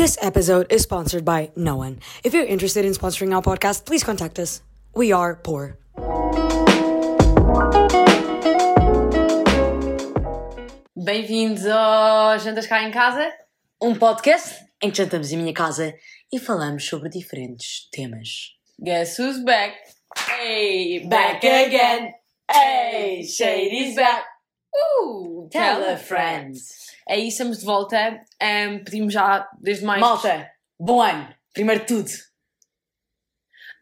[0.00, 2.00] This episode is sponsored by no one.
[2.24, 4.62] If you're interested in sponsoring our podcast, please contact us.
[4.96, 5.76] We are poor.
[10.96, 13.30] Bem-vindos ao Jantas Cá em Casa.
[13.78, 15.94] Um podcast em que jantamos em minha casa
[16.32, 18.56] e falamos sobre diferentes temas.
[18.82, 19.76] Guess who's back?
[20.16, 22.14] Hey, back again.
[22.50, 24.29] Hey, Shady's back.
[24.74, 26.56] Uh, tell a friend.
[27.08, 28.20] É isso, estamos de volta.
[28.42, 30.00] Um, pedimos já desde mais.
[30.00, 30.48] Malta,
[30.78, 31.28] bom ano.
[31.52, 32.10] Primeiro de tudo.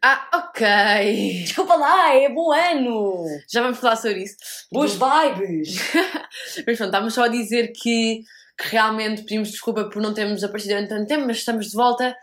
[0.02, 1.42] Ah, ok.
[1.42, 3.24] Desculpa lá, é bom ano.
[3.52, 4.36] Já vamos falar sobre isso.
[4.72, 5.76] Boas vibes.
[6.66, 8.22] Mas pronto, estávamos só a dizer que,
[8.56, 12.16] que realmente pedimos desculpa por não termos aparecido durante tanto tempo, mas estamos de volta.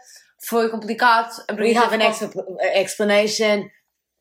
[0.47, 1.31] Foi complicado.
[1.49, 3.67] A We have an expl- explanation.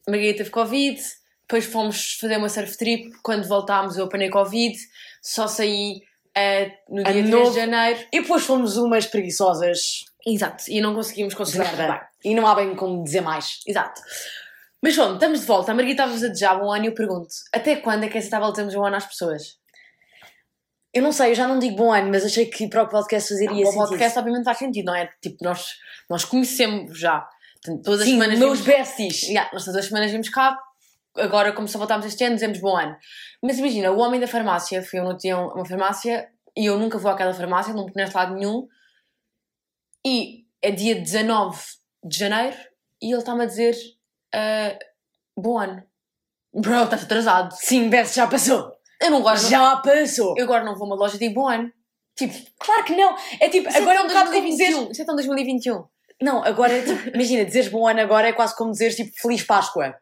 [0.06, 1.00] a Margarida teve Covid,
[1.46, 3.10] depois fomos fazer uma surf trip.
[3.22, 4.76] Quando voltámos, eu apanhei Covid,
[5.22, 6.00] só saí
[6.34, 7.50] eh, no dia Ano 3 novo.
[7.50, 8.00] de janeiro.
[8.12, 11.92] E depois fomos umas preguiçosas Exato, e não conseguimos conciliar merda.
[12.22, 12.32] bem.
[12.32, 13.60] E não há bem como dizer mais.
[13.66, 14.00] Exato.
[14.82, 15.70] Mas pronto, estamos de volta.
[15.70, 18.20] A Margarida estava-vos a desejar bom ano e eu pergunto: até quando é que é
[18.20, 19.58] aceitável dizermos bom ano às pessoas?
[20.92, 23.28] Eu não sei, eu já não digo bom ano, mas achei que para o podcast
[23.30, 23.88] fazeria o sentido.
[23.88, 25.10] podcast obviamente faz sentido, não é?
[25.20, 25.66] Tipo, nós,
[26.08, 27.26] nós conhecemos já.
[27.62, 29.22] Portanto, todas as Sim, semanas meus vimos- besties.
[29.24, 30.56] Yeah, nós todas as semanas vimos cá,
[31.16, 32.96] agora como só voltámos este ano, dizemos bom ano.
[33.42, 36.78] Mas imagina, o homem da farmácia, fui eu no dia a uma farmácia e eu
[36.78, 38.66] nunca vou àquela farmácia, não conheço lado nenhum.
[40.06, 41.58] E é dia 19
[42.04, 42.56] de janeiro
[43.02, 43.74] e ele está-me a dizer
[44.34, 44.78] ah,
[45.36, 45.82] bom ano.
[46.52, 47.54] Bro, estás atrasado.
[47.56, 48.72] Sim, best, já passou.
[49.00, 49.48] Eu não gosto.
[49.48, 50.34] Já passou.
[50.36, 51.72] Eu agora não vou a uma loja e digo bom ano.
[52.16, 53.16] Tipo, Claro que não.
[53.40, 54.70] É tipo, isso agora é é um bocado como dizer.
[54.70, 54.92] 2021.
[54.92, 55.84] Isso é tão 2021.
[56.22, 59.42] Não, agora é tipo, imagina, dizeres bom ano agora é quase como dizeres tipo Feliz
[59.42, 59.94] Páscoa.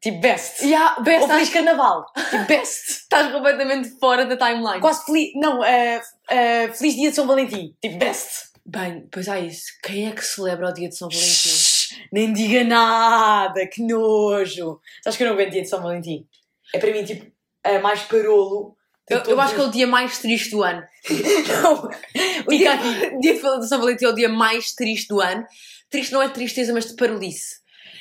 [0.00, 0.64] Tipo, best.
[0.64, 2.06] Yeah, best, Ou Feliz estás, Carnaval.
[2.30, 2.90] Tipo, best.
[3.04, 4.80] estás completamente fora da timeline.
[4.80, 5.32] Quase feliz.
[5.34, 7.74] Não, eh, eh, Feliz Dia de São Valentim.
[7.82, 8.50] Tipo, best.
[8.64, 9.64] Bem, pois há isso.
[9.82, 11.28] Quem é que celebra o dia de São Valentim?
[11.28, 14.80] Shhh, nem diga nada, que nojo.
[15.02, 16.26] Sabes que eu não aguento Dia de São Valentim?
[16.74, 17.30] É para mim tipo,
[17.64, 18.76] eh, mais parolo.
[19.08, 20.82] Eu, eu acho que é o dia mais triste do ano.
[21.62, 21.90] Não.
[22.46, 22.76] O dia...
[23.20, 25.44] dia de São Valentim é o dia mais triste do ano.
[25.90, 27.60] Triste não é tristeza, mas de parolice.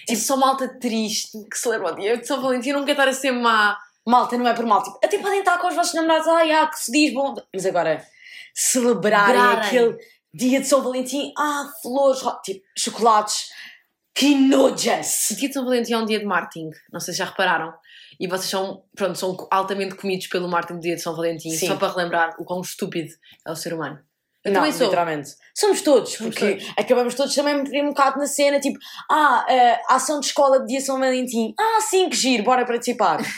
[0.09, 2.69] Tipo, só malta triste que celebra o dia de São Valentim.
[2.69, 3.77] Eu não quero estar a ser má.
[4.07, 4.81] Malta, não é por mal.
[4.83, 6.27] Tipo, até podem estar com os vossos namorados.
[6.27, 7.35] Ai, ah, que se diz bom.
[7.53, 8.03] Mas agora,
[8.53, 9.97] celebrarem aquele
[10.33, 11.31] dia de São Valentim.
[11.37, 13.49] Ah, flores, tipo, chocolates.
[14.15, 15.27] Que O nojas.
[15.37, 16.71] dia de São Valentim é um dia de marketing.
[16.91, 17.73] Não sei se já repararam.
[18.19, 21.51] E vocês são, pronto, são altamente comidos pelo marketing do dia de São Valentim.
[21.51, 21.67] Sim.
[21.67, 23.09] Só para relembrar o quão estúpido
[23.47, 23.99] é o ser humano.
[24.49, 24.85] Não, também sou.
[24.87, 25.29] literalmente.
[25.55, 26.73] Somos todos, Somos porque todos.
[26.77, 28.79] acabamos todos também um bocado na cena, tipo,
[29.09, 29.45] ah,
[29.89, 31.53] a ação de escola de dia São Valentim.
[31.59, 33.19] Ah, sim, que giro, bora participar.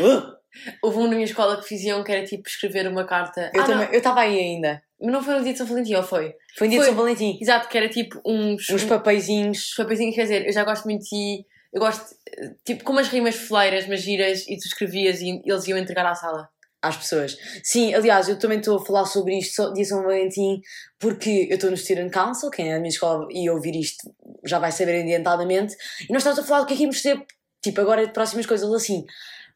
[0.00, 0.36] Uh,
[0.82, 3.50] Houve um na minha escola que fiziam que era tipo escrever uma carta.
[3.54, 4.82] eu ah, também, eu estava aí ainda.
[5.00, 6.34] não, mas não foi no dia de São Valentim, ou foi?
[6.56, 6.88] Foi um dia Foi.
[6.88, 7.38] de São Valentim.
[7.40, 9.70] Exato, que era tipo uns, Uns papeizinhos.
[9.70, 11.44] Os papeizinhos, quer dizer, eu já gosto muito de.
[11.72, 15.66] Eu gosto, eh, tipo, com umas rimas foleiras, mas giras, e tu escrevias e eles
[15.66, 16.48] iam entregar à sala.
[16.82, 17.36] Às pessoas.
[17.62, 20.60] Sim, aliás, eu também estou a falar sobre isto dia São Valentim
[20.98, 24.12] porque eu estou no Student Council, quem é da minha escola e ouvir isto
[24.44, 25.74] já vai saber adiantadamente,
[26.08, 27.24] e nós estamos a falar do que é que íamos ter,
[27.62, 29.04] tipo, agora de próximas coisas, assim,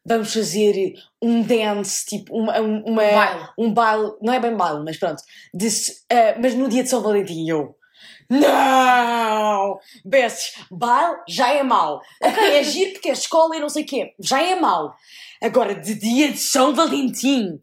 [0.05, 3.47] vamos fazer um dance, tipo, uma, um- uma, Baile.
[3.57, 5.21] um baile, não é bem baile, mas pronto,
[5.53, 5.67] de,
[6.09, 7.75] eh, mas no dia de São Valentim, eu...
[8.29, 9.79] Não!
[10.03, 12.01] Bestes, baile já é mau.
[12.21, 14.13] Ok, é giro porque é escola e não sei o quê.
[14.19, 14.95] Já é mau.
[15.41, 17.61] Agora, de dia de São Valentim.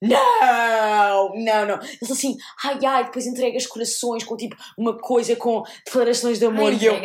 [0.00, 1.78] Não, não, não.
[1.80, 6.72] Eles assim, ai ai, depois entregas corações com tipo uma coisa com declarações de amor.
[6.72, 6.96] Ai, e eu,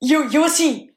[0.00, 0.88] e eu, eu assim,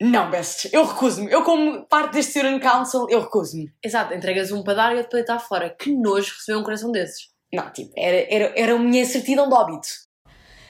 [0.00, 1.30] não, bestes, eu recuso-me.
[1.30, 3.72] Eu, como parte deste Student Council, eu recuso-me.
[3.82, 5.70] Exato, entregas um para dar e outro para deitar fora.
[5.70, 7.28] Que nojo receber um coração desses.
[7.52, 9.88] Não, tipo, era, era, era a minha certidão de óbito.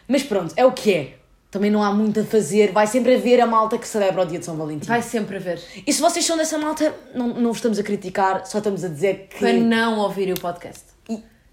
[0.09, 1.15] Mas pronto, é o que é.
[1.51, 4.39] Também não há muito a fazer, vai sempre haver a malta que celebra o dia
[4.39, 4.87] de São Valentim.
[4.87, 5.63] Vai sempre haver.
[5.87, 8.89] E se vocês são dessa malta, não, não vos estamos a criticar, só estamos a
[8.89, 9.39] dizer que.
[9.39, 10.85] Para não ouvirem o podcast.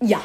[0.03, 0.21] Ya.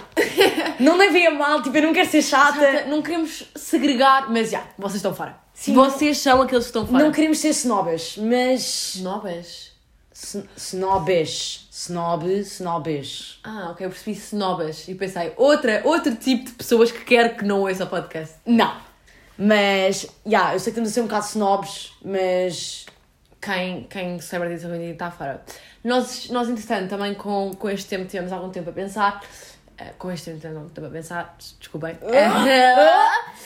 [0.81, 2.87] não levem a mal, tipo, eu não quero ser chata.
[2.87, 5.39] Não queremos segregar, mas já, vocês estão fora.
[5.54, 7.04] Sim, vocês são aqueles que estão fora.
[7.04, 8.97] Não queremos ser snobas, mas.
[8.97, 9.70] Snobas?
[10.22, 11.69] Sn- Snobes.
[11.72, 13.41] Snob, snobes.
[13.43, 17.45] Ah, ok, eu percebi snobas e pensei, outra, outro tipo de pessoas que quer que
[17.45, 18.34] não ouça o podcast.
[18.45, 18.77] Não.
[19.39, 22.84] Mas, ya, eu sei que estamos a ser um bocado snobs, mas.
[23.41, 25.43] quem, quem celebra a Dia de está fora.
[25.83, 29.23] Nós, nós, entretanto, também com, com este tempo tivemos algum tempo a pensar.
[29.80, 31.97] Eh, com este tempo a pensar, desculpem.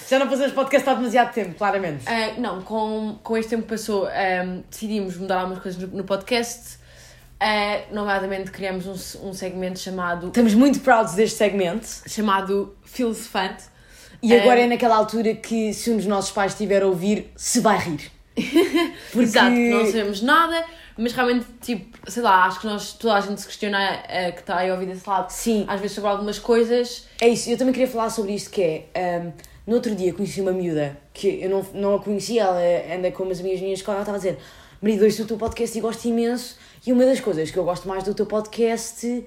[0.08, 2.08] Já não fazemos podcast há demasiado tempo, claramente.
[2.08, 6.04] Eh, não, com, com este tempo que passou, ehm, decidimos mudar algumas coisas no, no
[6.04, 6.78] podcast.
[7.38, 11.86] Eh, nomeadamente, criamos um, um segmento chamado, Estamos muito prouds deste segmento.
[12.08, 13.56] chamado Fun.
[14.20, 17.60] E agora é naquela altura que, se um dos nossos pais estiver a ouvir, se
[17.60, 18.10] vai rir.
[19.12, 19.20] Porque...
[19.20, 20.64] Exato, não sabemos nada,
[20.96, 24.40] mas realmente, tipo, sei lá, acho que nós, toda a gente se questiona é, que
[24.40, 25.64] está aí a ouvir desse lado, Sim.
[25.66, 27.06] às vezes sobre algumas coisas.
[27.20, 29.20] É isso, eu também queria falar sobre isto que é.
[29.22, 32.60] Um, no outro dia conheci uma miúda que eu não, não a conhecia, ela
[32.94, 34.38] anda com umas amigas minhas que ela estava a dizer:
[34.80, 36.56] Marido, ouço o teu podcast e gosto imenso.
[36.86, 39.26] E uma das coisas que eu gosto mais do teu podcast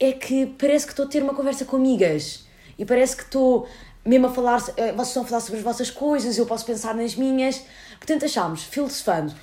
[0.00, 2.46] é que parece que estou a ter uma conversa com amigas
[2.78, 3.68] e parece que estou
[4.04, 6.94] mesmo a falar, eh, vocês estão a falar sobre as vossas coisas, eu posso pensar
[6.94, 7.62] nas minhas.
[7.98, 9.34] Portanto, achámos, filosofando,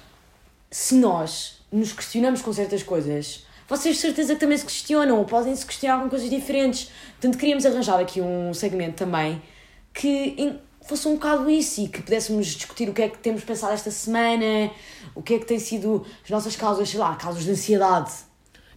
[0.69, 5.25] se nós nos questionamos com certas coisas, vocês de certeza que também se questionam, ou
[5.25, 6.91] podem se questionar com coisas diferentes.
[7.11, 9.41] Portanto, queríamos arranjar aqui um segmento também
[9.93, 13.73] que fosse um bocado isso e que pudéssemos discutir o que é que temos pensado
[13.73, 14.69] esta semana,
[15.15, 18.11] o que é que tem sido as nossas causas, sei lá, causas de ansiedade.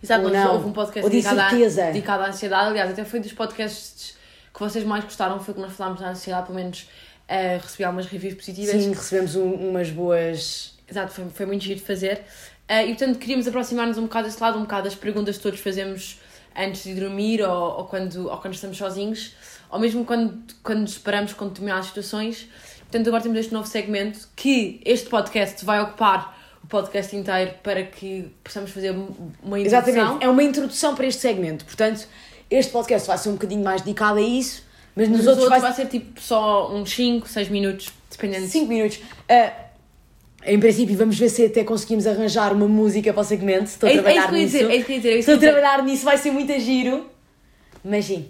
[0.02, 1.86] Exato, ou não, houve um podcast dedicado, à, incerteza.
[1.86, 2.66] dedicado à ansiedade.
[2.68, 4.14] Aliás, até foi dos podcasts
[4.52, 6.82] que vocês mais gostaram, foi que nós falámos da ansiedade, pelo menos
[7.28, 8.80] uh, recebi algumas reviews positivas.
[8.80, 10.74] Sim, recebemos um, umas boas.
[10.88, 12.22] Exato, foi, foi muito giro de fazer.
[12.70, 15.60] Uh, e portanto queríamos aproximar-nos um bocado desse lado, um bocado das perguntas que todos
[15.60, 16.18] fazemos
[16.56, 19.34] antes de dormir ou, ou, quando, ou quando estamos sozinhos,
[19.70, 22.48] ou mesmo quando, quando nos separamos com determinadas situações.
[22.80, 27.82] Portanto, agora temos este novo segmento que este podcast vai ocupar o podcast inteiro para
[27.82, 29.88] que possamos fazer uma introdução.
[29.88, 31.64] Exatamente, é uma introdução para este segmento.
[31.64, 32.06] Portanto,
[32.50, 34.62] este podcast vai ser um bocadinho mais dedicado a isso,
[34.94, 38.46] mas nos, Nos outros outros vai vai ser tipo só uns 5, 6 minutos, dependendo.
[38.46, 39.00] 5 minutos.
[39.28, 39.52] Ah,
[40.46, 43.64] em princípio, vamos ver se até conseguimos arranjar uma música para o segmento.
[43.64, 44.58] Estou a É- é trabalhar ia nisso.
[44.58, 47.08] dizer, é dizer, é Estou a trabalhar nisso, vai ser muito giro.
[47.84, 48.28] Mas sim.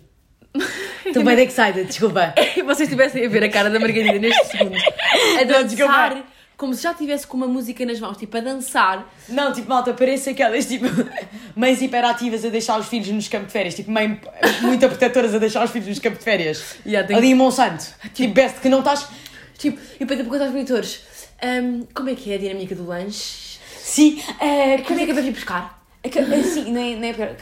[1.04, 2.32] Estou bem excited, desculpa.
[2.64, 5.92] vocês estivessem a ver a cara da Margarida neste segundo a Não, desculpa.
[5.92, 6.24] dançar
[6.56, 9.12] como se já estivesse com uma música nas mãos, tipo a dançar.
[9.28, 10.86] Não, tipo, malta, parece aquelas, tipo,
[11.56, 13.74] mães hiperativas a deixar os filhos nos campos de férias.
[13.74, 14.20] Tipo, mãe
[14.62, 16.76] muito protetoras a deixar os filhos nos campos de férias.
[16.86, 17.84] Yeah, Ali em Monsanto.
[18.14, 19.04] Tipo, best que não estás...
[19.58, 21.00] Tipo, e depois depois aos monitores.
[21.42, 23.58] "Ahm, como é que é a dinâmica do lanche?
[23.78, 25.82] Sim, eh, Como é que é para vir buscar?
[26.02, 27.36] É é, sim, nem, nem é.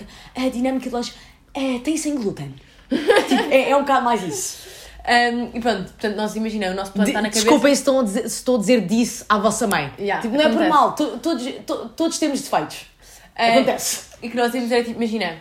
[0.46, 1.12] A dinâmica de lanche
[1.54, 2.54] é, tem sem glúten.
[3.28, 4.58] Tipo, é, é um bocado mais isso.
[5.04, 7.44] Ahm, e pronto, portanto, nós imaginamos, o nosso plano De- está na cabeça.
[7.44, 9.92] desculpem se, a dizer, se estou a dizer disso à vossa mãe.
[9.98, 10.70] Yeah, tipo, não é por acontece.
[10.70, 12.86] mal, to- todos, to- todos temos defeitos.
[13.34, 14.06] Ah, Acontece.
[14.22, 15.36] E que nós íamos era tipo, imagina.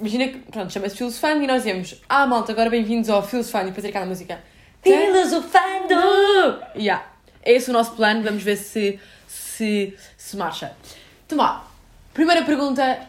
[0.00, 3.70] Imagina que, pronto, chama-se Filosofando e nós dizemos, ah malta, agora bem-vindos ao Filosofando e
[3.70, 4.40] depois aquela música.
[4.82, 6.58] Filosofando!
[6.76, 7.04] Yeah.
[7.42, 10.72] É esse o nosso plano, vamos ver se, se, se marcha.
[11.30, 11.66] Vá,
[12.12, 13.08] primeira pergunta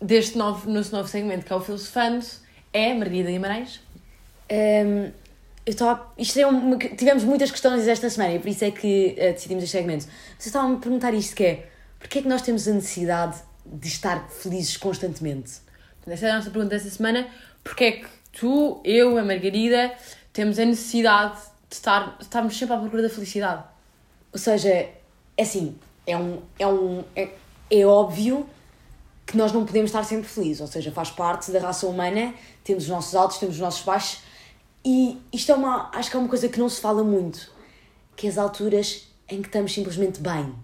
[0.00, 2.24] deste novo, nosso novo segmento que é o Filosofando
[2.72, 3.80] é Margarida Guimarães.
[4.50, 5.10] Hum,
[5.64, 6.12] eu estava.
[6.18, 9.76] Isto é tivemos muitas questões esta semana e por isso é que eh, decidimos este
[9.76, 10.04] segmento.
[10.04, 13.40] Vocês estavam a me perguntar isto que é: porquê é que nós temos a necessidade
[13.64, 15.52] de estar felizes constantemente?
[16.06, 17.28] Essa é a nossa pergunta desta semana.
[17.62, 19.92] Porque é que tu, eu, a Margarida,
[20.32, 21.38] temos a necessidade
[21.68, 23.62] de estar, de estarmos sempre à procura da felicidade?
[24.32, 25.02] Ou seja, é
[25.38, 25.76] assim,
[26.06, 26.42] é um.
[26.58, 27.30] É, um, é,
[27.70, 28.46] é óbvio
[29.26, 32.34] que nós não podemos estar sempre felizes, ou seja, faz parte da raça humana,
[32.64, 34.20] temos os nossos altos, temos os nossos baixos,
[34.84, 35.90] e isto é uma.
[35.94, 37.50] Acho que é uma coisa que não se fala muito,
[38.16, 40.54] que é as alturas em que estamos simplesmente bem.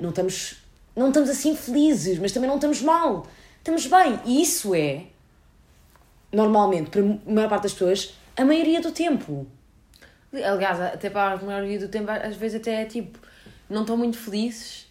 [0.00, 0.56] Não estamos.
[0.96, 3.26] Não estamos assim felizes, mas também não estamos mal.
[3.58, 4.18] Estamos bem.
[4.24, 5.06] E isso é,
[6.32, 9.46] normalmente, para a maior parte das pessoas, a maioria do tempo.
[10.32, 13.18] Aliás, até para a maioria do tempo, às vezes até é tipo,
[13.68, 14.86] não estão muito felizes,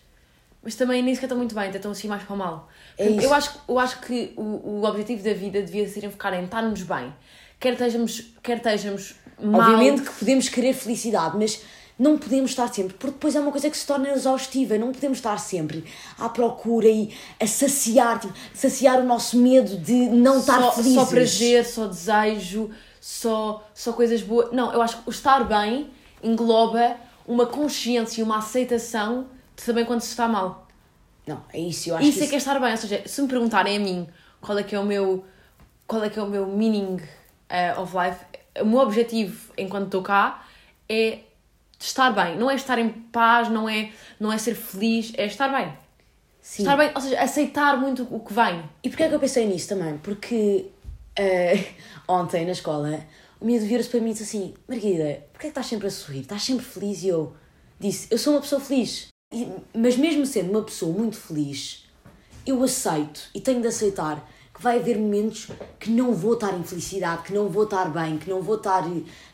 [0.62, 2.70] mas também nem sequer estão muito bem, até estão assim mais para o mal.
[2.98, 6.44] É eu, acho, eu acho que o, o objetivo da vida devia ser enfocar em
[6.44, 7.14] estarmos bem.
[7.60, 9.62] Quer estejamos, quer estejamos mal.
[9.62, 11.62] Obviamente que podemos querer felicidade, mas
[11.98, 15.18] não podemos estar sempre, porque depois é uma coisa que se torna exaustiva, não podemos
[15.18, 15.84] estar sempre
[16.18, 20.96] à procura e a saciar, tipo, saciar o nosso medo de não estar só, felizes.
[20.96, 22.70] só prazer, só desejo,
[23.00, 24.52] só, só coisas boas.
[24.52, 25.90] Não, eu acho que o estar bem
[26.22, 30.68] engloba uma consciência e uma aceitação de saber quando se está mal.
[31.26, 32.72] Não, é isso, eu acho Isso que é que é estar bem.
[32.72, 34.08] Ou seja, se me perguntarem a mim
[34.42, 35.24] qual é que é o meu,
[35.86, 37.00] qual é que é o meu meaning
[37.48, 38.20] eh, of life,
[38.62, 40.44] o meu objetivo enquanto estou cá
[40.88, 41.20] é
[41.80, 42.38] estar bem.
[42.38, 45.72] Não é estar em paz, não é, não é ser feliz, é estar bem.
[46.42, 46.64] Sim.
[46.64, 48.64] Estar bem, ou seja, aceitar muito o que vem.
[48.84, 49.98] E porquê é que eu pensei nisso também?
[50.00, 50.66] Porque
[51.20, 51.74] eh,
[52.08, 53.06] ontem na escola
[53.40, 55.92] o miúdo vira-se para mim e disse assim: Margarida, porquê é que estás sempre a
[55.92, 56.22] sorrir?
[56.22, 57.04] Estás sempre feliz?
[57.04, 57.34] E eu
[57.80, 59.08] disse: Eu sou uma pessoa feliz.
[59.34, 61.86] E- mas mesmo sendo uma pessoa muito feliz,
[62.46, 65.48] eu aceito e tenho de aceitar que vai haver momentos
[65.80, 68.84] que não vou estar em felicidade, que não vou estar bem, que não vou estar.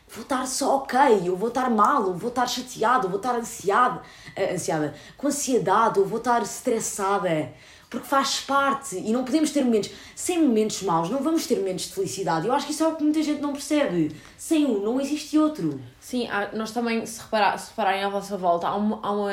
[0.08, 3.34] Vou estar só ok, eu vou estar mal, eu vou estar chateado, eu vou estar
[3.34, 4.00] ansiado,
[4.36, 7.52] eh, ansiada, com ansiedade, eu vou estar estressada,
[7.88, 9.90] porque faz parte e não podemos ter momentos.
[10.14, 12.46] Sem momentos maus, não vamos ter momentos de felicidade.
[12.46, 14.14] Eu acho que isso é o que muita gente não percebe.
[14.36, 15.80] Sem um, não existe outro.
[16.00, 19.32] Sim, há- nós também, se, reparar, se repararem à vossa volta, há uma, há uma.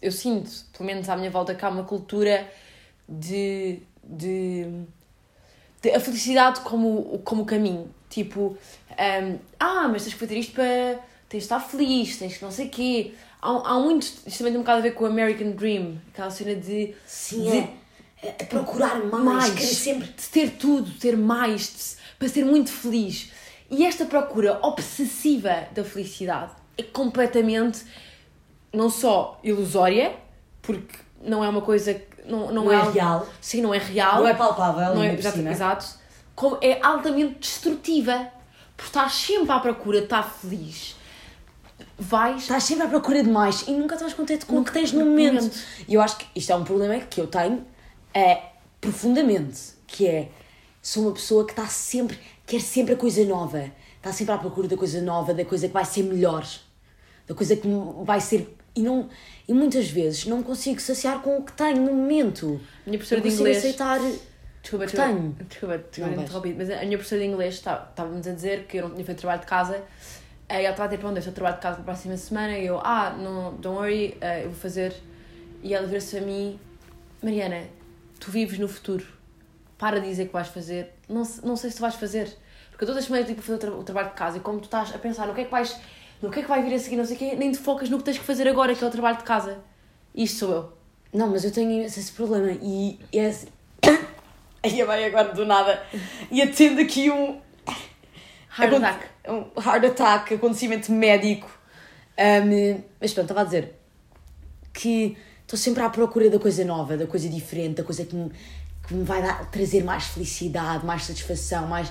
[0.00, 2.50] Eu sinto, pelo menos à minha volta, que há uma cultura
[3.08, 3.80] de.
[4.02, 4.66] de,
[5.82, 7.88] de a felicidade como, como caminho.
[8.08, 8.56] Tipo,
[8.90, 10.98] hum, ah, mas tens que fazer isto para.
[11.28, 13.14] tens de estar feliz, tens que não sei o quê.
[13.42, 14.04] Há, há muito.
[14.04, 16.94] Isto também tem um bocado a ver com o American Dream, aquela cena de.
[17.06, 17.79] Sim, de- é.
[18.22, 20.08] É- é procurar mais, mais, querer sempre.
[20.08, 23.30] de ter tudo, ter mais, de- para ser muito feliz.
[23.70, 27.84] E esta procura obsessiva da felicidade é completamente
[28.72, 30.12] não só ilusória,
[30.62, 33.26] porque não é uma coisa que não, não, Não é algo- real.
[33.40, 34.16] Sim, não é real.
[34.20, 35.86] Não é palpável, Não é, exato.
[36.34, 38.28] Como é altamente destrutiva.
[38.76, 40.96] Porque estás sempre à procura de estar feliz.
[41.98, 42.42] Vais.
[42.42, 45.04] Estás sempre à procura de mais e nunca estás contente com o que tens no
[45.04, 45.50] momento.
[45.86, 47.62] E eu acho que isto é um problema que eu tenho
[48.14, 48.42] é,
[48.80, 50.28] profundamente, que é,
[50.82, 53.70] sou uma pessoa que está sempre, quer sempre a coisa nova.
[53.96, 56.46] Está sempre à procura da coisa nova, da coisa que vai ser melhor.
[57.26, 57.68] Da coisa que
[58.04, 58.56] vai ser...
[58.74, 59.08] E, não,
[59.48, 62.60] e muitas vezes não consigo saciar com o que tenho no momento.
[62.86, 64.00] Minha professora não de consigo inglês- aceitar...
[64.62, 65.36] Desculpa, que desculpa, tenho.
[65.48, 68.76] desculpa, desculpa Não interrompido, mas a minha professora de inglês está- estava-nos a dizer que
[68.76, 69.82] eu não tinha feito trabalho de casa.
[70.48, 72.58] Aí ela estava a dizer, pronto, o trabalho de casa para a próxima semana.
[72.58, 74.94] E eu, ah, não, don't worry, eh, eu vou fazer.
[75.62, 76.58] E ela vira-se a mim,
[77.22, 77.64] Mariana,
[78.20, 79.04] tu vives no futuro.
[79.78, 80.94] Para de dizer que vais fazer.
[81.08, 82.36] Não, não sei se tu vais fazer.
[82.70, 84.40] Porque todas as semanas eu digo para fazer o, tra- o trabalho de casa e
[84.40, 85.76] como tu estás a pensar no que é que vais.
[86.22, 87.88] No que é que vai vir a seguir, não sei o quê, nem te focas
[87.88, 89.58] no que tens que fazer agora, que é o trabalho de casa.
[90.14, 90.72] Isto sou eu.
[91.14, 93.46] Não, mas eu tenho esse, esse problema e é assim...
[94.62, 95.82] Aí vai agora do nada.
[96.30, 97.40] E atendo aqui um...
[98.58, 99.06] Heart Aconte- attack.
[99.28, 101.50] Um heart attack, acontecimento médico.
[102.18, 103.74] Um, mas pronto, estava a dizer
[104.74, 105.16] que
[105.50, 108.30] estou sempre à procura da coisa nova, da coisa diferente, da coisa que me,
[108.86, 111.90] que me vai dar, trazer mais felicidade, mais satisfação, mais.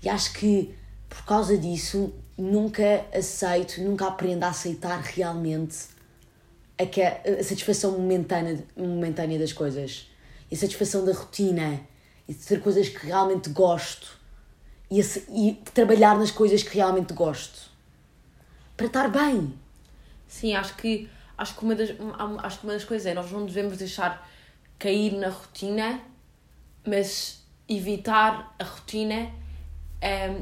[0.00, 0.72] E acho que
[1.08, 5.76] por causa disso nunca aceito, nunca aprendo a aceitar realmente
[6.78, 10.08] a, que- a satisfação momentânea, momentânea das coisas.
[10.48, 11.80] E a satisfação da rotina.
[12.28, 14.16] E de ter coisas que realmente gosto.
[14.88, 17.68] E, ace- e trabalhar nas coisas que realmente gosto.
[18.76, 19.52] Para estar bem.
[20.28, 21.08] Sim, acho que,
[21.40, 21.90] acho, que uma das,
[22.42, 24.28] acho que uma das coisas é nós não devemos deixar
[24.78, 26.00] cair na rotina,
[26.86, 29.30] mas evitar a rotina
[30.00, 30.36] é,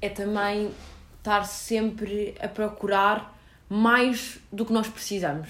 [0.00, 0.70] é também
[1.18, 5.48] estar sempre a procurar mais do que nós precisamos.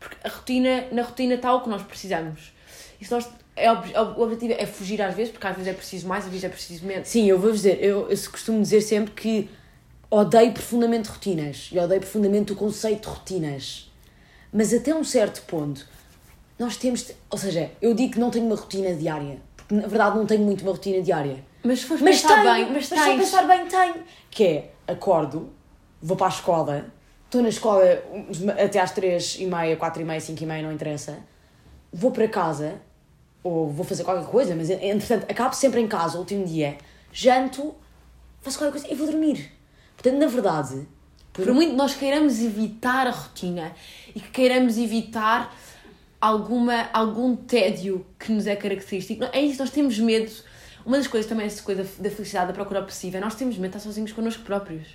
[0.00, 2.52] Porque a rotina, na rotina está o que nós precisamos.
[3.00, 5.74] E se nós, é, ob- o objetivo é fugir às vezes, porque às vezes é
[5.74, 7.08] preciso mais, às vezes é preciso menos.
[7.08, 9.48] Sim, eu vou dizer, eu, eu costumo dizer sempre que
[10.10, 11.70] odeio profundamente rotinas.
[11.72, 13.90] E odeio profundamente o conceito de rotinas.
[14.56, 15.84] Mas até um certo ponto,
[16.56, 17.10] nós temos.
[17.28, 19.38] ou seja, eu digo que não tenho uma rotina diária.
[19.56, 21.44] Porque na verdade não tenho muito uma rotina diária.
[21.64, 23.20] Mas se fores Mas pensar tenho, bem, mas mas tens.
[23.20, 24.04] pensar bem tenho.
[24.30, 25.50] Que é, acordo,
[26.00, 26.86] vou para a escola,
[27.24, 27.82] estou na escola
[28.62, 31.18] até às três e meia, quatro e meia, cinco e meia, não interessa.
[31.92, 32.80] Vou para casa,
[33.42, 36.78] ou vou fazer qualquer coisa, mas entretanto acabo sempre em casa, o último dia,
[37.12, 37.74] janto,
[38.40, 39.50] faço qualquer coisa e vou dormir.
[39.96, 40.86] Portanto, na verdade,
[41.34, 43.72] Por muito nós queiramos evitar a rotina
[44.14, 45.54] e que queiramos evitar
[46.20, 50.32] alguma, algum tédio que nos é característico, é isso, nós temos medo.
[50.86, 53.72] Uma das coisas também, essa coisa da felicidade, da procura obsessiva, é nós temos medo
[53.72, 54.86] de estar sozinhos connosco próprios.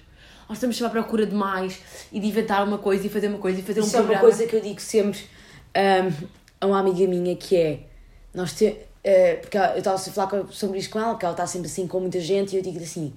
[0.48, 1.80] Nós estamos sempre à procura de mais
[2.12, 4.08] e de inventar uma coisa e fazer uma coisa e fazer um Isso é uma
[4.08, 4.28] programa.
[4.28, 6.28] coisa que eu digo sempre hum,
[6.62, 7.80] a uma amiga minha que é
[8.34, 11.46] nós te, eh, porque eu estava a falar sobre isto com ela, que ela está
[11.46, 13.14] sempre assim com muita gente, e eu digo assim: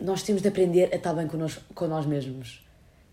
[0.00, 2.64] nós temos de aprender a estar bem com nós, com nós mesmos.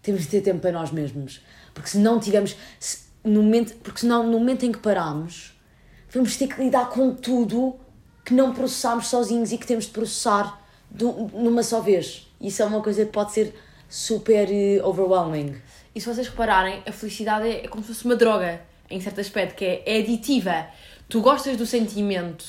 [0.01, 1.41] Temos de ter tempo para nós mesmos.
[1.73, 2.55] Porque se não tivermos.
[2.79, 5.53] se- no momento, porque senão, no momento em que paramos,
[6.13, 7.75] vamos ter que lidar com tudo
[8.23, 10.61] que não processamos sozinhos e que temos de processar
[11.33, 12.31] numa só vez.
[12.39, 13.53] Isso é uma coisa que pode ser
[13.89, 15.55] super eh, overwhelming.
[15.93, 19.19] E se vocês repararem, a felicidade é, é como se fosse uma droga, em certo
[19.19, 20.67] aspecto, que é, é aditiva.
[21.09, 22.45] Tu gostas do sentimento,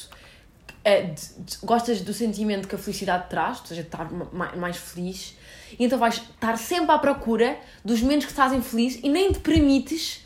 [1.03, 4.77] de- gostas do sentimento que a felicidade traz, ou seja, de estar ma- ma- mais
[4.77, 5.37] feliz,
[5.79, 9.33] e então vais estar sempre à procura dos momentos que te fazem feliz e nem
[9.33, 10.25] te permites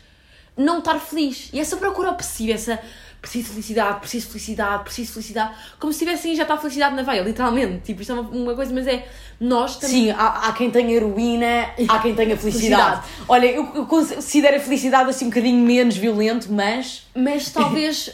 [0.55, 1.49] não estar feliz.
[1.51, 2.79] E essa procura obsessiva, essa
[3.21, 6.57] preciso de felicidade, preciso de felicidade, preciso de felicidade, como se tivessem já está a
[6.57, 7.79] felicidade na veia, literalmente.
[7.85, 9.07] Tipo, isto é uma, uma coisa, mas é
[9.39, 9.95] nós também.
[10.07, 13.05] Sim, há, há quem tenha heroína, há quem tenha felicidade.
[13.27, 17.03] Olha, eu, eu considero a felicidade assim um bocadinho menos violento, mas.
[17.15, 18.11] Mas talvez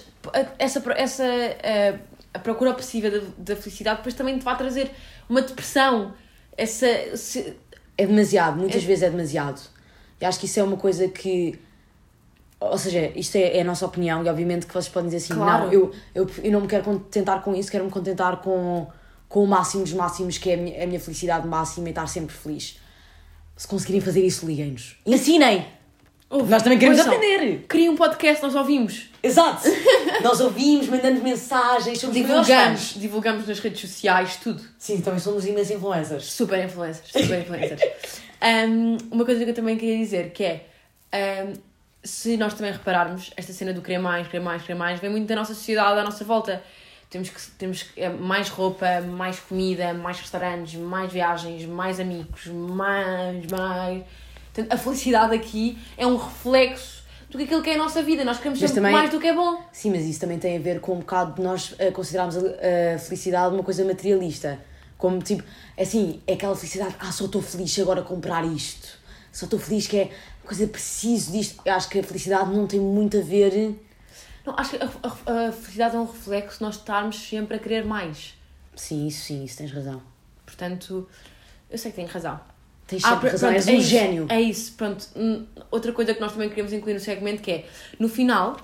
[0.59, 1.99] essa, essa a,
[2.33, 4.91] a procura obsessiva da, da felicidade depois também te vá trazer
[5.29, 6.13] uma depressão.
[6.57, 7.55] Essa, se-
[7.97, 9.59] É demasiado, muitas vezes é demasiado.
[10.21, 11.59] E acho que isso é uma coisa que
[12.61, 15.33] ou seja, isto é, é a nossa opinião e obviamente que vocês podem dizer assim,
[15.33, 15.67] Claro.
[15.67, 18.85] não, eu, eu, eu não me quero contentar com isso, quero me contentar com,
[19.29, 22.05] com o máximo dos máximos, que é a minha, a minha felicidade máxima e estar
[22.07, 22.77] sempre feliz.
[23.55, 24.97] Se conseguirem fazer isso, liguem-nos.
[25.05, 25.67] Ensinem!
[26.29, 27.65] Ouve, Nós também queremos aprender!
[27.67, 29.09] Cria um podcast, nós ouvimos.
[29.23, 29.63] Exato!
[30.21, 34.61] Nós ouvimos, mandamos mensagens, somos Divulgamos, divulgamos nas redes sociais, tudo.
[34.77, 36.25] Sim, também somos imensos influencers.
[36.31, 37.81] Super influencers, super influencers.
[38.41, 40.65] Um, uma coisa que eu também queria dizer que é
[41.45, 41.53] um,
[42.03, 45.27] se nós também repararmos, esta cena do querer mais, querer mais, querer mais, vem muito
[45.27, 46.63] da nossa sociedade, à nossa volta.
[47.09, 53.45] Temos que temos é, mais roupa, mais comida, mais restaurantes, mais viagens, mais amigos, mais,
[53.47, 54.03] mais.
[54.53, 56.98] Portanto, a felicidade aqui é um reflexo
[57.29, 58.25] do que aquilo que é a nossa vida.
[58.25, 59.61] Nós queremos Mas sempre também- mais do que é bom.
[59.71, 62.41] Sim, mas isso também tem a ver com um bocado de nós eh, considerarmos a,
[62.95, 64.59] a felicidade uma coisa materialista.
[64.97, 65.43] Como tipo,
[65.79, 68.97] assim, é aquela felicidade, ah, só estou feliz agora comprar isto.
[69.31, 70.03] Só estou feliz que é
[70.41, 71.61] uma coisa preciso disto.
[71.63, 73.79] Eu acho que a felicidade não tem muito a ver.
[74.45, 77.59] Não, acho que a, a- a felicidade é um reflexo de nós estarmos sempre a
[77.59, 78.33] querer mais.
[78.75, 80.01] Sim, isso sim, isso tens razão.
[80.45, 81.07] Portanto,
[81.69, 82.39] eu sei que tenho razão.
[82.89, 84.25] Tens Ah, sempre pr- razão, és é um isso, gênio.
[84.29, 85.05] É isso, pronto.
[85.15, 87.65] Hum, Outra coisa que nós também queremos incluir no segmento que é,
[87.99, 88.57] no final,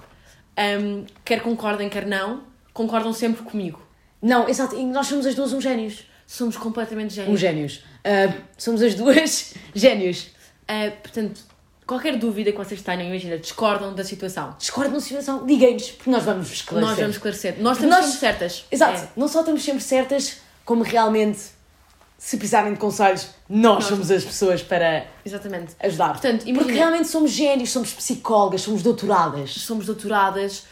[0.82, 3.82] hum, quer concordem, quer não, concordam sempre comigo.
[4.22, 6.06] Não, exato, e nós somos as duas um génios.
[6.26, 7.40] Somos completamente Um gênios.
[7.40, 7.84] génios.
[8.04, 10.28] Ah, somos as duas génios.
[10.68, 11.42] Ah, portanto,
[11.86, 14.56] qualquer dúvida que vocês tenham, imagina, discordam da situação.
[14.58, 16.90] Discordo na situação, liguem-nos, porque nós vamos esclarecer.
[16.90, 17.56] Nós vamos esclarecer.
[17.60, 18.66] Nós estamos nós- sempre certas.
[18.72, 19.08] Exato, É.
[19.16, 21.40] não só estamos sempre certas, como realmente,
[22.28, 25.74] se precisarem de conselhos, nós, Nós- somos as pessoas para Exatamente.
[25.80, 26.10] ajudar.
[26.14, 29.52] Portanto, Porque imagina- realmente somos génios, somos psicólogas, somos doutoradas.
[29.54, 30.64] somos doutoradas,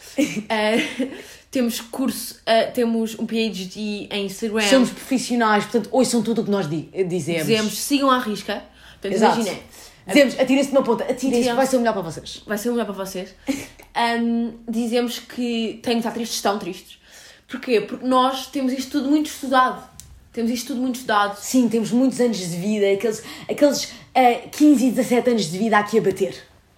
[0.48, 1.06] ah,
[1.52, 4.62] temos curso, ah, temos um PhD em Instagram.
[4.68, 7.46] Somos profissionais, portanto, ouçam tudo o que nós di- dizemos.
[7.46, 8.64] Dizemos, sigam à risca.
[9.00, 9.36] Portanto, Exato.
[9.36, 9.62] imaginem,
[10.08, 12.42] Dizemos, atirem-se de uma ponta, atirem-se, vai ser o melhor para vocês.
[12.46, 13.32] vai ser melhor para vocês.
[13.94, 16.98] Ahm, dizemos que têm que estar tristes, estão tristes.
[17.46, 17.80] Porquê?
[17.80, 19.93] Porque nós temos isto tudo muito estudado.
[20.34, 21.36] Temos isto tudo muito estudado.
[21.40, 25.78] Sim, temos muitos anos de vida, aqueles, aqueles ah, 15 e 17 anos de vida
[25.78, 26.34] aqui a bater.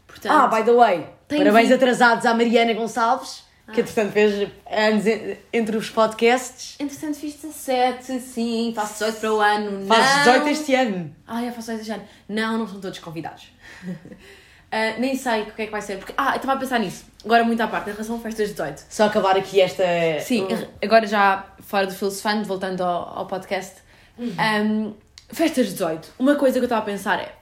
[0.06, 5.06] Portanto, Ah, by the way, parabéns vi- atrasados à Mariana Gonçalves, que entretanto fez anos
[5.06, 6.76] en- entre os podcasts.
[6.78, 9.86] entretanto fiz 17, sim, faço 18 para o ano.
[9.86, 10.18] Faz não.
[10.42, 11.16] 18 este ano.
[11.26, 12.04] Ai, eu faço 18 este ano.
[12.28, 13.48] Não, não são todos convidados.
[14.70, 15.98] Ah, nem sei o que é que vai ser.
[15.98, 17.04] Porque, ah, eu estava a pensar nisso.
[17.24, 18.84] Agora muito à parte, em relação a festas de 18.
[18.88, 19.84] Só acabar aqui esta.
[20.20, 20.66] Sim, Hum.
[20.82, 23.76] agora já fora do Fun, voltando ao, ao podcast.
[24.18, 24.94] Um,
[25.32, 26.12] festas de 18.
[26.18, 27.32] Uma coisa que eu estava a pensar é: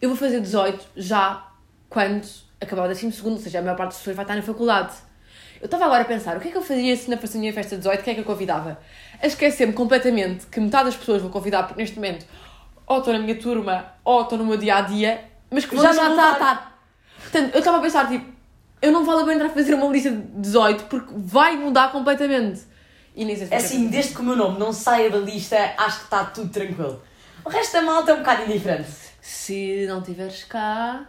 [0.00, 1.46] eu vou fazer 18 já
[1.88, 2.26] quando
[2.60, 4.92] acabar o 12, ou seja, a maior parte das pessoas vai estar na faculdade.
[5.60, 7.40] Eu estava agora a pensar: o que é que eu faria se na fosse a
[7.40, 8.02] minha festa de 18?
[8.04, 8.78] Quem é que eu convidava?
[9.22, 12.26] A esquecer-me completamente que metade das pessoas vou convidar, porque neste momento
[12.86, 15.92] ou estou na minha turma ou estou no meu dia a dia, mas que Já
[15.94, 16.72] não está.
[17.34, 18.32] Portanto, eu estava a pensar, tipo,
[18.80, 22.62] eu não vale a pena fazer uma lista de 18 porque vai mudar completamente.
[23.16, 25.18] E nem sei se É vai assim, desde que o meu nome não saia da
[25.18, 27.02] lista, acho que está tudo tranquilo.
[27.44, 28.88] O resto da malta é um bocado indiferente.
[29.20, 31.06] Se não tiveres cá.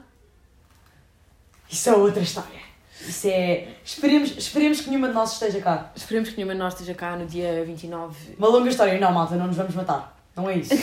[1.69, 2.65] Isso é outra história.
[3.01, 3.67] Isso é.
[3.83, 5.91] Esperemos, esperemos que nenhuma de nós esteja cá.
[5.95, 8.35] Esperemos que nenhuma de nós esteja cá no dia 29.
[8.39, 8.99] Uma longa história.
[8.99, 10.14] Não, malta, não nos vamos matar.
[10.43, 10.73] Não é isso.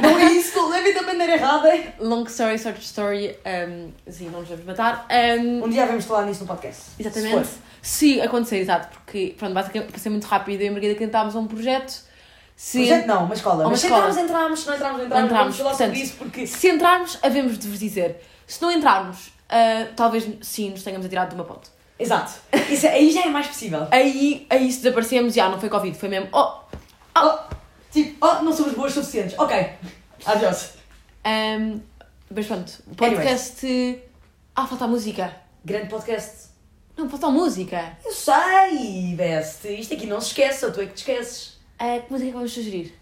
[0.00, 1.68] não é isso, que eu levei da maneira errada.
[1.98, 3.36] Long story, short story.
[3.44, 5.06] Um, sim, não nos vamos matar.
[5.40, 6.82] Um, Um dia vamos falar nisso no podcast.
[6.98, 7.48] exatamente.
[7.48, 7.58] Se.
[7.82, 11.34] Se acontecer, exato, porque, pronto, basicamente, para ser muito rápido, eu e a Margarida cantámos
[11.34, 11.92] a um projeto.
[12.54, 13.64] Se, Projeto não, uma escola.
[13.64, 14.08] Uma Mas se escola.
[14.08, 14.60] entrarmos, entramos.
[14.60, 15.24] Se não entrarmos, entramos.
[15.24, 16.46] Entramos, Vamos falar portanto, sobre isso porque.
[16.46, 18.22] se entrarmos, havemos de vos dizer.
[18.46, 21.70] Se não entrarmos, ah, talvez sim nos tenhamos atirado de uma ponte.
[21.98, 22.34] Exato.
[22.70, 23.88] Isso, aí já é mais possível.
[23.90, 26.28] Aí, aí se desaparecemos, já não foi Covid, foi mesmo.
[26.32, 26.52] Oh!
[27.18, 27.38] Oh,
[27.92, 29.38] tipo, oh, não somos boas suficientes.
[29.38, 29.70] Ok.
[30.24, 30.74] Adiós.
[31.24, 31.80] Um,
[32.34, 34.02] mas pronto, o podcast.
[34.54, 35.36] Ah, falta a música.
[35.64, 36.48] Grande podcast.
[36.96, 37.96] Não, falta a música.
[38.04, 39.68] Eu sei, Best.
[39.68, 41.58] Isto aqui não se esqueça, tu é que te esqueces.
[41.78, 42.94] Ah, que música é que vamos sugerir?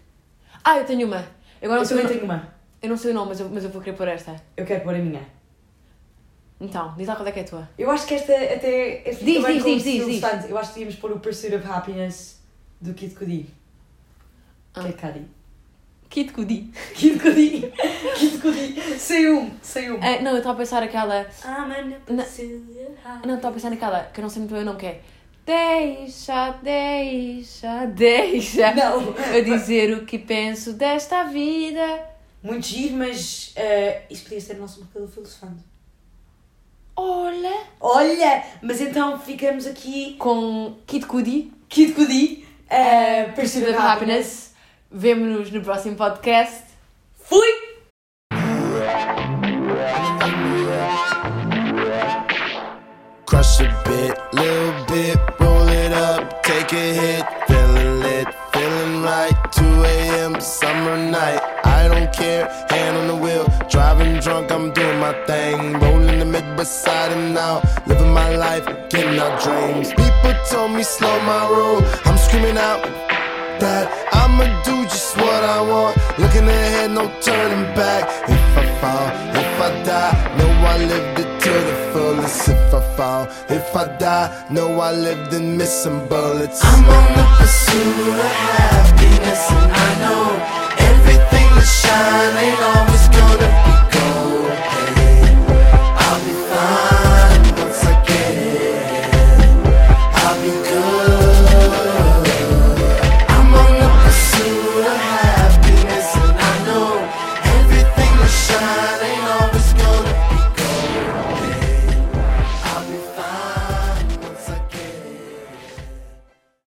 [0.63, 1.25] Ah, eu tenho uma.
[1.61, 2.53] Agora Eu o também tenho uma.
[2.81, 4.35] Eu não sei o nome, mas eu, mas eu vou querer pôr esta.
[4.55, 5.21] Eu quero pôr a minha.
[6.59, 7.69] Então, diz lá qual é que é a tua.
[7.77, 9.07] Eu acho que esta até.
[9.09, 10.49] Esta Diz, diz, o diz, diz, diz.
[10.49, 12.39] Eu acho que devíamos pôr o Pursuit of Happiness
[12.79, 13.49] do Kid Cudi.
[14.75, 14.83] Ah.
[14.83, 15.27] Que é Cudi.
[16.11, 16.71] Kid Cudi.
[16.93, 17.73] Kid Cudi.
[18.17, 18.99] Kid Cudi.
[18.99, 19.49] Sei um.
[19.61, 19.97] Sei um.
[20.01, 21.21] Ah, não, eu estava a pensar aquela.
[21.45, 23.35] I'm in a Não.
[23.35, 25.01] estava a pensar naquela, que eu não sei muito bem o nome, que é.
[25.45, 28.73] Deixa, deixa, deixa.
[28.75, 29.15] Não.
[29.33, 32.09] Eu dizer o que penso desta vida.
[32.43, 35.63] Muito giro, mas eh, isso podia ser a nossa música do filosofando.
[36.95, 37.63] Olha!
[37.79, 38.43] Olha!
[38.61, 40.15] Mas então ficamos aqui.
[40.19, 41.53] Com Kid Cudi.
[41.69, 42.45] Kid Cudi.
[42.69, 43.81] Uh, Pursuit of Happiness.
[43.81, 44.50] Happiness.
[44.93, 46.65] Vemo-nos no próximo podcast.
[47.23, 47.47] Fui!
[53.25, 59.33] Crush a bit, little bit, roll it up, take a hit, feeling lit, feeling right.
[59.53, 60.41] 2 a.m.
[60.41, 65.79] summer night, I don't care, hand on the wheel, driving drunk, I'm doing my thing,
[65.79, 69.91] rolling the Midwest side and out, living my life, getting out dreams.
[69.93, 73.10] People told me slow my roll, I'm screaming out
[73.61, 73.85] that.
[74.11, 75.95] I'ma do just what I want.
[76.19, 78.03] Looking ahead, no turning back.
[78.27, 79.07] If I fall,
[79.41, 82.49] if I die, know I lived it to the fullest.
[82.49, 86.59] If I fall, if I die, know I lived in missing bullets.
[86.63, 90.25] I'm on the pursuit of happiness, and I know
[90.91, 94.40] everything that shine ain't always gonna be gold.